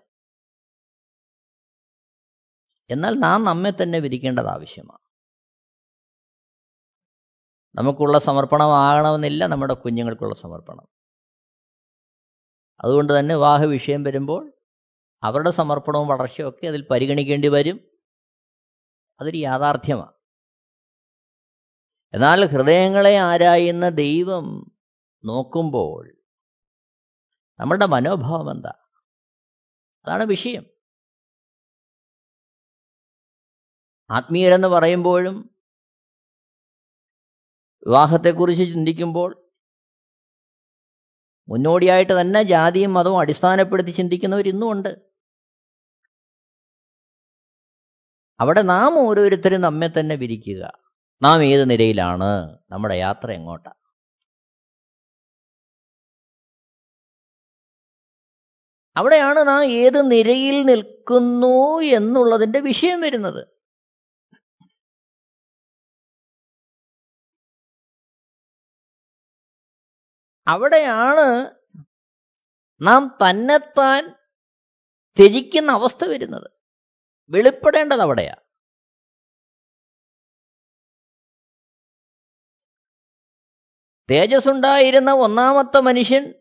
എന്നാൽ 2.89 3.13
നാം 3.13 3.43
നമ്മെ 3.43 3.71
തന്നെ 3.83 3.99
വിരിക്കേണ്ടത് 3.99 4.47
ആവശ്യമാണ്. 4.47 4.99
നമുക്കുള്ള 7.75 8.19
സമർപ്പണമാകണമെന്നില്ല 8.19 9.45
നമ്മുടെ 9.45 9.73
കുഞ്ഞുങ്ങൾക്കുള്ള 9.73 10.35
സമർപ്പണം. 10.35 10.87
അതുകൊണ്ട് 12.83 13.19
തന്നെ 13.19 13.35
വിവാഹ 13.35 13.63
വിഷയം 13.63 14.03
വരുമ്പോൾ 14.03 14.54
അവരുടെ 15.23 15.49
സമർപ്പണവും 15.49 16.07
വളർച്ചയും 16.07 16.49
ഒക്കെ 16.49 16.67
അതിൽ 16.67 16.87
പരിഗണിക്കേണ്ടി 16.91 17.47
വരും. 17.47 17.91
അതൊരു 19.19 19.37
യാഥാർത്ഥ്യമാണ് 19.37 20.13
എന്നാൽ 22.13 22.45
ഹൃദയങ്ങളെ 22.45 23.17
ആരായുന്ന 23.17 23.89
ദൈവം 23.89 24.77
നോക്കുമ്പോൾ 25.23 26.17
നമ്മളുടെ 27.59 27.85
മനോഭാവം 27.85 28.51
എന്താ? 28.51 28.73
അതാണ് 30.05 30.23
വിഷയം. 30.23 30.65
ആത്മീയരെന്ന് 34.09 34.67
പറയുമ്പോഴും 34.67 35.55
വിവാഹത്തെക്കുറിച്ച് 37.87 38.63
ചിന്തിക്കുമ്പോൾ 38.63 39.44
മുന്നോടിയായിട്ട് 41.49 42.21
തന്നെ 42.21 42.43
ജാതിയും 42.43 42.93
മതവും 42.93 43.19
അടിസ്ഥാനപ്പെടുത്തി 43.19 43.89
ചിന്തിക്കുന്നവർ 43.91 44.47
ഇന്നും 44.47 44.71
ഉണ്ട്. 44.71 44.95
അവിടെ 48.39 48.61
നാം 48.61 48.99
ഓരോരുത്തരും 49.07 49.61
നമ്മെ 49.61 49.89
തന്നെ 49.99 50.15
വിരിക്കുക. 50.15 50.71
നാം 51.21 51.43
ഏത് 51.43 51.69
നിരയിലാണ്? 51.69 52.59
നമ്മുടെ 52.71 52.95
യാത്ര 52.95 53.31
എങ്ങോട്ടാണ് 53.31 53.75
അവിടെയാണ് 58.97 59.47
നാം 59.47 59.63
ഏത് 59.65 60.11
നിരയിൽ 60.11 60.65
നിൽക്കുന്നു 60.65 61.81
എന്നുള്ളതിന്റെ 61.81 62.59
വിഷയം 62.59 63.01
വരുന്നത്. 63.01 63.54
അവിടെയാണ് 70.47 71.27
നാം 72.81 73.07
തന്നെത്താൻ 73.07 74.15
ത്യജിക്കുന്ന 75.17 75.71
അവസ്ഥ 75.71 76.05
വരുന്നത്. 76.05 76.51
വെളിപ്പെടേണ്ടത് 77.29 78.01
അവിടെയാ 78.01 78.35
തേജസ്സുണ്ടായിരുന്ന 84.09 85.11
ഒന്നാമത്തെ 85.11 85.79
മനുഷ്യൻ 85.79 86.33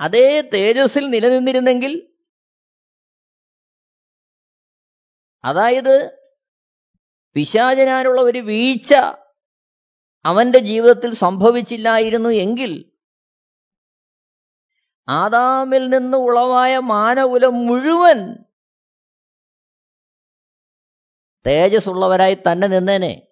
അതേ 0.00 0.40
തേജസ്സിൽ 0.40 1.10
നിലനിന്നിരുന്നെങ്കിൽ 1.10 1.92
അതായത് 5.44 6.18
പിശാചനാനുള്ള 7.36 8.20
ഒരു 8.20 8.38
വീഴ്ച 8.38 8.94
അവന്റെ 10.24 10.58
ജീവിതത്തിൽ 10.58 11.14
സംഭവിച്ചില്ലായിരുന്നു 11.14 12.28
എങ്കിൽ 12.28 12.92
ആദാമിൽ 15.08 15.88
നിന്ന് 15.88 16.18
ഉളവായ 16.18 16.78
മാനകുലം 16.78 17.66
മുഴുവൻ 17.66 18.44
തേജസ്സുള്ളവരായി 21.46 22.34
തന്നെ 22.34 22.68
നിന്നേനെ. 22.68 23.28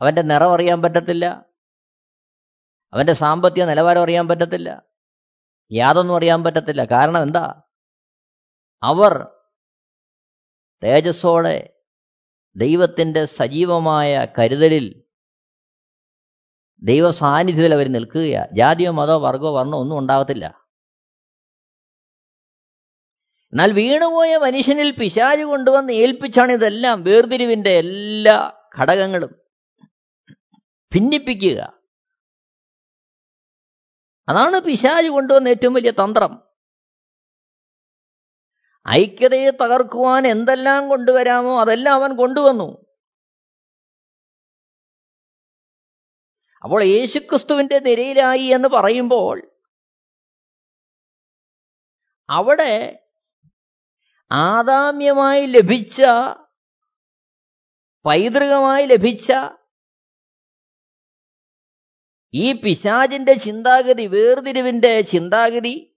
അവന്റെ 0.00 0.22
നിറം 0.22 0.54
അറിയാൻ 0.54 0.82
പറ്റത്തില്ല. 0.82 1.46
അവന്റെ 2.92 3.12
സാമ്പത്തിക 3.12 3.64
നിലവാരം 3.64 4.02
അറിയാൻ 4.02 4.28
പറ്റത്തില്ല. 4.28 4.82
യാതൊന്നും 5.72 6.16
അറിയാൻ 6.16 6.44
പറ്റത്തില്ല. 6.44 6.84
കാരണം 6.84 7.22
എന്താ? 7.22 7.62
അവർ 8.82 9.26
തേജസ്സോടെ 10.82 11.81
ദൈവത്തിന്റെ 12.56 13.24
സജീവമായ 13.24 14.26
കരുതലിൽ 14.38 15.04
ദൈവ 16.82 17.10
സാന്നിധ്യത്തിൽ 17.10 17.74
അവർ 17.74 17.92
നിൽക്കുകയാണ് 17.92 18.56
ജാതിയോ 18.56 18.90
മതോ 18.90 19.18
വർഗോ 19.18 19.58
വർണോ 19.58 19.78
ഒന്നും 19.78 19.98
ഉണ്ടാകത്തില്ല. 19.98 20.62
എന്നാൽ 23.52 23.72
വീണുപോയ 23.72 24.36
മനുഷ്യനിൽ 24.36 24.90
പിശാജ് 24.90 25.42
കൊണ്ടുവന്ന് 25.42 25.92
ഏൽപ്പിച്ചാണ് 25.92 26.52
ഇതെല്ലാം 26.52 27.04
വേർതിരിവിന്റെ 27.04 27.70
എല്ലാ 27.70 28.52
ഘടകങ്ങളും 28.78 29.42
ഭിന്നിപ്പിക്കുക. 30.94 31.80
അതാണ് 34.28 34.60
പിശാജ് 34.60 35.08
കൊണ്ടുവന്ന 35.08 35.48
ഏറ്റവും 35.48 35.74
വലിയ 35.74 35.90
തന്ത്രം. 35.90 36.51
ഐക്യതയെ 38.88 39.50
തകർക്കുവാൻ 39.50 40.26
എന്തെല്ലാം 40.26 40.88
കൊണ്ടുവരാമോ 40.88 41.60
അതെല്ലാം 41.60 41.94
അവൻ 41.94 42.16
കൊണ്ടുവന്നു. 42.16 42.86
അപ്പോൾ 46.64 46.82
യേശുക്രിസ്തുവിന്റെ 46.82 47.78
നിരയിലായി 47.78 48.42
എന്ന് 48.42 48.68
പറയുമ്പോൾ 48.68 49.52
അവിടെ 52.30 52.98
ആദാമ്യമായി 54.32 55.46
ലഭിച്ച 55.46 56.02
പൈതൃകമായി 58.04 58.86
ലഭിച്ച 58.86 59.32
ഈ 62.34 62.52
പിശാചിന്റെ 62.52 63.34
ചിന്താഗതി 63.34 64.06
വേർതിരിവിന്റെ 64.06 65.00
ചിന്താഗതി 65.00 65.91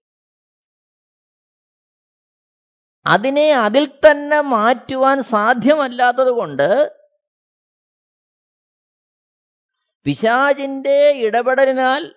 അതിനെ 3.07 3.53
അതിൽ 3.53 3.85
തന്നെ 3.85 4.41
മാറ്റുവാൻ 4.41 5.23
സാധ്യമല്ലാത്തത് 5.23 6.27
കൊണ്ട് 6.27 6.99
പിശാചിന്റെ 10.03 11.11
ഇടപെടലിനാൽ 11.11 12.15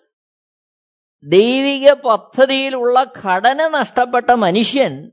ദൈവിക 1.23 1.93
പദ്ധതിയിലുള്ള 1.93 3.13
ഘടന 3.25 3.69
നഷ്ടപ്പെട്ട 3.69 4.31
മനുഷ്യൻ 4.31 5.13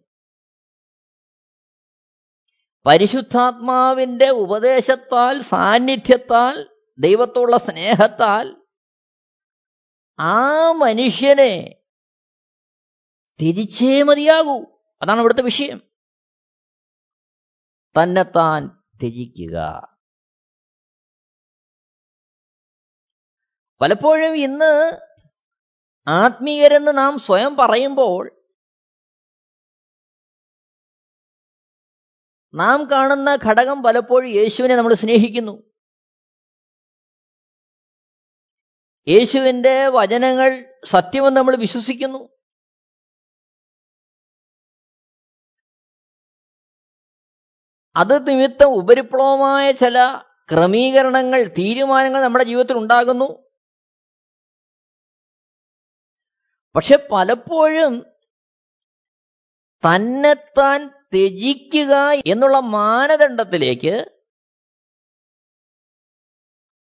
പരിശുദ്ധാത്മാവിന്റെ 2.86 4.30
ഉപദേശത്താൽ 4.30 5.42
സാന്നിധ്യത്താൽ 5.42 6.70
ദൈവത്തോടുള്ള 6.98 7.58
സ്നേഹത്താൽ 7.58 8.66
ആ 10.20 10.72
മനുഷ്യനെ 10.72 11.84
തിരിച്ചേ 13.42 14.04
മതിയാകൂ. 14.04 14.75
അതാണ് 15.06 15.20
ഇവിടുത്തെ 15.20 15.44
വിഷയം. 15.44 15.82
തന്നെത്താൻ 18.02 18.68
ത്യജിക്കുക. 19.00 19.58
പലപ്പോഴും 23.82 24.36
ഇന്ന് 24.36 25.00
ആത്മീയരെന്ന് 26.08 26.98
നാം 26.98 27.20
സ്വയം 27.20 27.58
പറയുമ്പോൾ 27.58 28.46
നാം 32.54 32.92
കാണുന്ന 32.92 33.38
ഘടകം 33.46 33.84
പലപ്പോഴും 33.84 34.30
യേശുവിനെ 34.30 34.76
നമ്മൾ 34.76 34.94
സ്നേഹിക്കുന്നു. 34.94 35.72
യേശുവിന്റെ 39.08 39.88
വചനങ്ങൾ 39.88 40.80
സത്യമെന്ന് 40.86 41.38
നമ്മൾ 41.38 41.56
വിശ്വസിക്കുന്നു. 41.56 42.35
അത് 47.96 48.28
നിമിത്തം 48.28 48.66
ഉപരിപ്ലവമായ 48.66 49.72
ചില 49.72 50.22
ക്രമീകരണങ്ങൾ 50.52 51.44
തീരുമാനങ്ങൾ 51.44 52.22
നമ്മുടെ 52.22 52.44
ജീവിതത്തിൽ 52.44 52.78
ഉണ്ടാകുന്നു. 52.78 53.50
പക്ഷെ 56.76 57.08
പലപ്പോഴും 57.12 58.06
തന്നെത്താൻ 59.88 60.88
ത്യജിക്കുക 60.88 61.96
എന്നുള്ള 62.26 62.60
മാനദണ്ഡത്തിലേക്ക് 62.60 64.06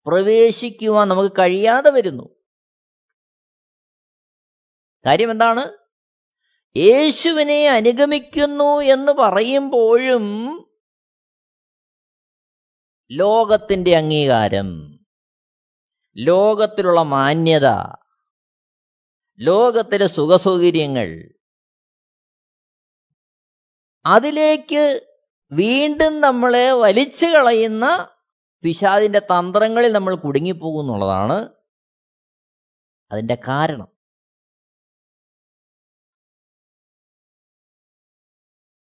പ്രവേശിക്കുവാൻ 0.05 1.07
നമുക്ക് 1.07 1.35
കഴിയാതെ 1.39 1.89
വരുന്നു. 1.89 2.23
കാര്യം 5.05 5.31
എന്താണ്? 5.31 5.77
യേശുവിനെ 6.77 7.69
അനുഗമിക്കുന്നു 7.69 8.81
എന്ന് 8.81 9.11
പറയുമ്പോഴും 9.11 10.66
ലോകത്തിന്റെ 13.11 13.95
അംഗീകാരം. 13.97 14.99
ലോകത്തിലുള്ള 16.17 17.01
മാന്യത. 17.01 17.67
ലോകത്തിലെ 19.39 20.07
സുഖസൗകര്യങ്ങൾ. 20.07 21.33
അതിലേക്ക് 24.05 25.07
വീണ്ടും 25.51 26.21
നമ്മളെ 26.21 26.71
വലിച്ചു 26.71 27.25
കളയുന്ന 27.25 28.09
പിശാദിന്റെ 28.63 29.19
തന്ത്രങ്ങളിൽ 29.19 29.91
നമ്മൾ 29.91 30.15
കുടുങ്ങിപ്പോകും 30.15 30.83
എന്നുള്ളതാണ് 30.83 31.49
അതിന്റെ 33.11 33.35
കാരണം. 33.35 33.87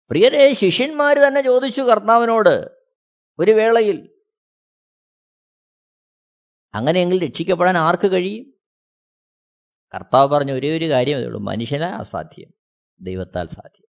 പ്രിയരെ 0.10 0.54
ശിഷ്യന്മാർ 0.54 1.17
തന്നെ 1.17 1.41
ചോദിച്ചു 1.41 1.82
കർത്താവിനോട് 1.82 2.83
ഒരു 3.39 3.52
വേളയിൽ. 3.52 4.24
അങ്ങനെയെങ്കിൽ 6.74 7.28
രക്ഷിക്കപ്പെടാൻ 7.28 7.78
ആർക്ക് 7.78 8.12
കഴിയും? 8.12 8.54
കർത്താവ് 9.96 10.28
പറഞ്ഞ 10.28 10.52
ഒരേ 10.52 10.78
ഒരു 10.78 10.89
കാര്യമേ 10.89 11.26
ഉള്ളൂ. 11.26 11.39
മനുഷ്യനെ 11.39 11.86
അസാധ്യം. 11.86 12.54
ദൈവത്താൽ 13.02 13.48
സാധ്യം. 13.48 13.84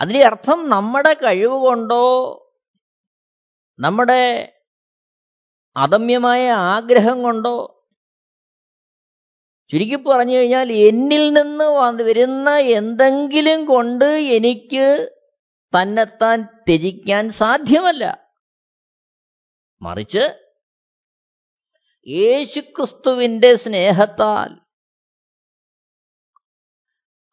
അതിന് 0.00 0.18
അർത്ഥം 0.18 0.70
നമ്മുടെ 0.70 1.14
കഴിവ് 1.14 1.52
കൊണ്ടോ 1.52 2.32
നമ്മുടെ 3.78 4.52
അദമ്യമായ 5.76 6.50
ആഗ്രഹം 6.50 7.22
കൊണ്ടോ 7.22 7.88
ചുരുക്കി 9.68 9.94
പറഞ്ഞു 9.94 10.36
കഴിഞ്ഞാൽ 10.36 10.72
എന്നിൽ 10.72 11.32
നിന്ന് 11.32 11.64
വരുന്ന 12.02 12.50
എന്തെങ്കിലും 12.50 13.66
കൊണ്ട് 13.66 14.04
എനിക്ക് 14.04 15.15
തന്നെത്താൻ 15.76 16.42
ത്യജിക്കാൻ 16.42 17.30
സാധ്യമല്ല. 17.30 18.26
മറിച്ച് 19.82 20.40
യേശുക്രിസ്തുവിന്റെ 22.08 23.56
സ്നേഹത്താൽ 23.56 24.60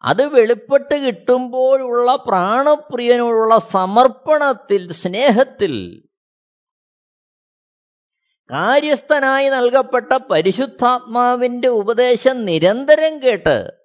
അത് 0.03 0.27
വെളിപ്പെട്ട് 0.27 0.95
കിട്ടുമ്പോഴുള്ള 0.95 2.15
പ്രാണപ്രിയനോടുള്ള 2.15 3.58
സമർപ്പണത്തിൽ 3.60 4.93
സ്നേഹത്തിൽ 4.93 6.03
കാര്യസ്ഥനായി 8.51 9.49
നൽകപ്പെട്ട 9.49 10.17
പരിശുദ്ധാത്മാവിന്റെ 10.17 11.67
ഉപദേശം 11.67 12.45
നിരന്തരം 12.45 13.23
കേട്ട് 13.23 13.83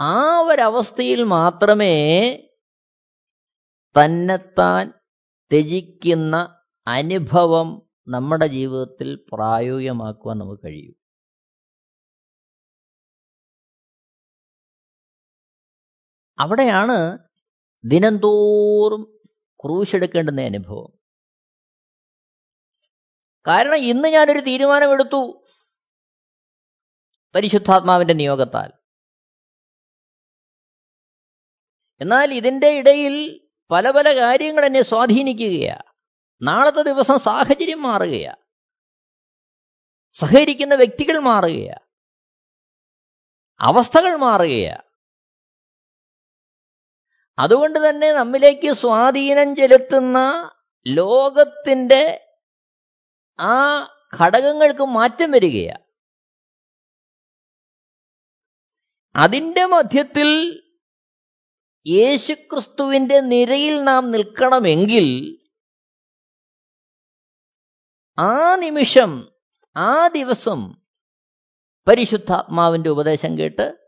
ആ 0.00 0.40
ഒരവസ്ഥയിൽ 0.40 1.22
മാത്രമേ 1.22 1.94
തന്നെത്താൻ 4.00 4.92
ത്യജിക്കുന്ന 5.52 6.60
അനുഭവം 6.86 7.82
നമ്മുടെ 8.08 8.46
ജീവിതത്തിൽ 8.46 9.26
പ്രായോഗികമാക്കുവാൻ 9.32 10.38
നമുക്ക് 10.38 10.62
കഴിയൂ. 10.66 10.92
അവിടെയാണ് 16.38 17.18
ദിനംതോറും 17.84 19.18
ക്രൂശെടുക്കേണ്ടുന്ന 19.64 20.40
അനുഭവം. 20.40 20.98
കാരണം 23.46 23.76
ഇന്ന് 23.76 24.08
ഞാനൊരു 24.08 24.40
തീരുമാനമെടുത്തു. 24.40 25.44
പരിശുദ്ധാത്മാവിന്റെ 27.34 28.14
നിയോഗത്താൽ. 28.14 28.77
എന്നാൽ 32.00 32.32
ഇതിന്റെ 32.32 32.68
ഇടയിൽ 32.78 33.14
പല 33.70 33.90
പല 33.90 34.08
കാര്യങ്ങൾ 34.16 34.64
എന്നെ 34.64 34.82
സ്വാധീനിക്കുകയാണ് 34.82 35.84
നാളത്തെ 36.42 36.82
ദിവസം 36.82 37.18
സാഹചര്യം 37.18 37.82
മാറുകയാണ് 37.82 38.42
സഹകരിക്കുന്ന 40.16 40.74
വ്യക്തികൾ 40.74 41.16
മാറുകയാണ് 41.20 41.84
അവസ്ഥകൾ 43.60 44.16
മാറുകയാണ് 44.16 44.84
അതുകൊണ്ട് 47.38 47.78
തന്നെ 47.88 48.12
നമ്മിലേക്ക് 48.12 48.72
സ്വാധീനം 48.72 49.56
ചെലുത്തുന്ന 49.56 50.18
ലോകത്തിന്റെ 50.86 52.02
ആ 53.38 53.56
ഘടകങ്ങൾക്ക് 54.14 54.84
മാറ്റം 54.88 55.30
വരികയാണ് 55.30 55.84
അതിന്റെ 59.14 59.66
മധ്യത്തിൽ 59.66 60.28
യേശുക്രിസ്തുവിന്റെ 61.88 63.20
നിരയിൽ 63.20 63.84
നാം 63.84 64.10
നിൽക്കണമെങ്കിൽ 64.10 65.38
ആ 68.18 68.56
നിമിഷം 68.56 69.32
ആ 69.76 70.08
ദിവസം 70.08 70.82
പരിശുദ്ധാത്മാവിന്റെ 71.88 72.90
ഉപദേശം 72.90 73.38
കേട്ട് 73.38 73.78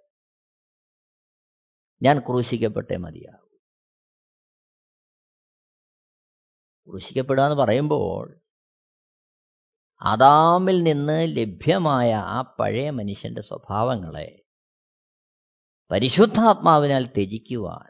ഞാൻ 2.03 2.19
ക്രൂശിക്കപ്പെട്ടേ 2.19 2.97
മതിയാകും. 2.97 3.61
ക്രൂശിക്കപ്പെടുക 6.89 7.45
എന്ന് 7.45 7.57
പറയുമ്പോൾ 7.57 8.41
അദാമിൽ 10.03 10.83
നിന്ന് 10.83 11.37
ലഭ്യമായ 11.37 12.15
ആ 12.15 12.57
പഴയ 12.61 12.91
മനുഷ്യന്റെ 12.91 13.43
സ്വഭാവങ്ങളെ 13.43 14.43
പരിശുദ്ധാത്മാവിനാൽ 15.91 17.07
ത്യജിക്കുവാൻ 17.07 17.90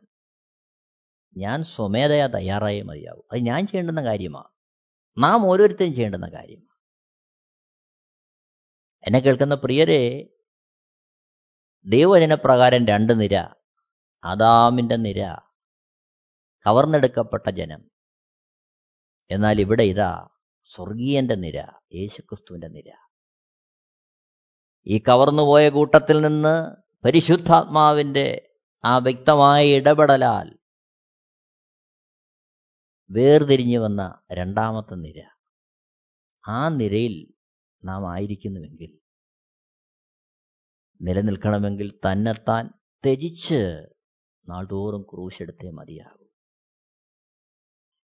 ഞാൻ 1.36 1.64
സ്വമേധയാ 1.64 2.26
തയ്യാറായേ 2.26 2.82
മതിയാവും. 2.82 3.24
അത് 3.32 3.40
ഞാൻ 3.40 3.66
ചെയ്യേണ്ടുന്ന 3.66 4.02
കാര്യമാണ് 4.02 4.48
നാം 5.18 5.46
ഓരോരുത്തരും 5.46 5.94
ചെയ്യേണ്ടുന്ന 5.94 6.28
കാര്യമാണ് 6.28 6.70
എന്നെ 9.06 9.18
കേൾക്കുന്ന 9.18 9.54
പ്രിയരെ 9.54 10.30
ദൈവജനപ്രകാരം 11.86 12.86
രണ്ട് 12.86 13.20
നിര. 13.20 13.36
അദാമിന്റെ 14.24 14.96
നിര 14.96 15.36
കവർന്നെടുക്കപ്പെട്ട 16.66 17.50
ജനം. 17.50 17.90
എന്നാൽ 19.30 19.60
ഇവിടെ 19.60 19.82
ഇതാ 19.82 20.28
സ്വർഗീയന്റെ 20.64 21.34
നിര 21.34 21.58
യേശുക്രിസ്തുവിന്റെ 21.94 22.68
നിര. 22.68 22.92
ഈ 24.86 24.98
കവർന്നുപോയ 24.98 25.68
കൂട്ടത്തിൽ 25.70 26.20
നിന്ന് 26.20 26.76
പരിശുദ്ധാത്മാവിന്റെ 27.04 28.56
ആ 28.84 28.98
വ്യക്തമായ 28.98 29.66
ഇടപെടലാൽ 29.66 30.59
വേർതിരിഞ്ഞു 33.10 33.78
വന്ന 33.78 34.22
രണ്ടാമത്തെ 34.32 34.94
നിര. 34.94 35.22
ആ 36.48 36.68
നിരയിൽ 36.68 37.34
നാം 37.84 38.12
ആയിരിക്കുന്നുവെങ്കിൽ 38.12 39.00
നിലനിൽക്കണമെങ്കിൽ 41.02 41.90
തന്നെത്താൻ 41.90 42.66
ത്യജിച്ച് 43.04 43.86
നാൾതോറും 44.48 45.02
ക്രൂശെടുത്തേ 45.02 45.70
മതിയാകൂ. 45.70 46.24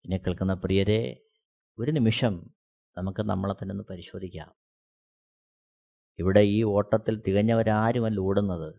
എന്നെ 0.05 0.17
കേൾക്കുന്ന 0.17 0.55
പ്രിയരെ 0.55 1.21
ഒരു 1.79 1.91
നിമിഷം 1.91 2.55
നമുക്ക് 2.97 3.23
നമ്മളെ 3.23 3.55
തന്നെ 3.55 3.73
ഒന്ന് 3.73 3.85
പരിശോധിക്കാം. 3.91 4.55
ഇവിടെ 6.19 6.41
ഈ 6.41 6.63
ഓട്ടത്തിൽ 6.63 7.23
തികഞ്ഞവരാരുമല്ല 7.27 8.21
ഓടുന്നത്. 8.21 8.75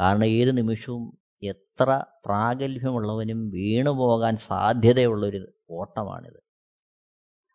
കാരണം 0.00 0.24
ഏത് 0.24 0.56
നിമിഷവും 0.56 1.18
എത്ര 1.42 2.04
പ്രാഗൽഭ്യമുള്ളവനും 2.24 3.50
വീണു 3.50 3.90
പോകാൻ 3.90 4.36
സാധ്യതയുള്ളൊരു 4.36 5.52
ഓട്ടമാണിത്. 5.70 6.40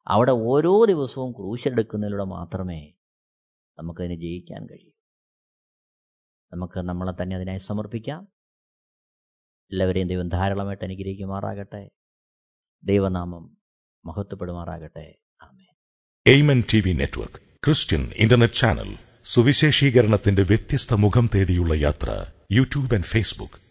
അവിടെ 0.07 0.31
ഓരോ 0.31 0.85
ദിവസവും 0.85 1.31
ക്രൂശെടുക്കുന്നതിലൂടെ 1.31 2.23
മാത്രമേ 2.23 2.93
നമുക്കതിനെ 3.79 4.15
ജയിക്കാൻ 4.15 4.65
കഴിയൂ. 4.65 4.91
നമുക്ക് 6.53 6.79
നമ്മളെ 6.79 7.23
തന്നെ 7.23 7.35
അതിനായി 7.35 7.57
സമർപ്പിക്കാം. 7.57 8.27
എല്ലാവരെയും 9.71 10.07
ദൈവം 10.07 10.29
ധാരാളമായിട്ട് 10.29 10.83
അനുഗ്രഹിക്കുമാറാകട്ടെ. 10.83 11.89
ദൈവനാമം 12.83 13.57
മഹത്വപ്പെടുമാറാകട്ടെ. 14.05 15.15
Amen 16.27 16.63
T 16.73 16.81
V 16.85 16.93
network 16.93 17.35
Christian 17.35 18.11
internet 18.15 18.53
channel 18.53 18.97
സുവിശേഷീകരണത്തിന്റെ 19.25 20.41
വ്യത്യസ്ത 20.41 20.93
മുഖം 20.93 21.29
തേടിയുള്ള 21.35 21.73
യാത്ര 21.73 22.25
YouTube 22.51 22.93
and 22.93 23.05
Facebook. 23.05 23.62